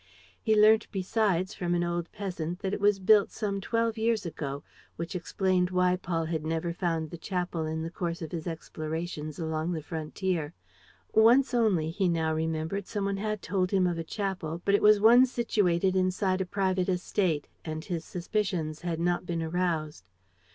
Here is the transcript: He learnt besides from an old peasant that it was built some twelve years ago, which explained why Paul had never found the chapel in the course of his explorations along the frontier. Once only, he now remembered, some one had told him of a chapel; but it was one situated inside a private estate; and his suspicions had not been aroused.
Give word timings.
He 0.41 0.59
learnt 0.59 0.87
besides 0.91 1.53
from 1.53 1.75
an 1.75 1.83
old 1.83 2.11
peasant 2.11 2.57
that 2.63 2.73
it 2.73 2.79
was 2.81 2.97
built 2.97 3.29
some 3.31 3.61
twelve 3.61 3.99
years 3.99 4.25
ago, 4.25 4.63
which 4.95 5.15
explained 5.15 5.69
why 5.69 5.95
Paul 5.95 6.25
had 6.25 6.43
never 6.43 6.73
found 6.73 7.11
the 7.11 7.19
chapel 7.19 7.67
in 7.67 7.83
the 7.83 7.91
course 7.91 8.19
of 8.23 8.31
his 8.31 8.47
explorations 8.47 9.37
along 9.37 9.73
the 9.73 9.83
frontier. 9.83 10.55
Once 11.13 11.53
only, 11.53 11.91
he 11.91 12.09
now 12.09 12.33
remembered, 12.33 12.87
some 12.87 13.05
one 13.05 13.17
had 13.17 13.43
told 13.43 13.69
him 13.69 13.85
of 13.85 13.99
a 13.99 14.03
chapel; 14.03 14.59
but 14.65 14.73
it 14.73 14.81
was 14.81 14.99
one 14.99 15.27
situated 15.27 15.95
inside 15.95 16.41
a 16.41 16.47
private 16.47 16.89
estate; 16.89 17.47
and 17.63 17.85
his 17.85 18.03
suspicions 18.03 18.81
had 18.81 18.99
not 18.99 19.27
been 19.27 19.43
aroused. 19.43 20.09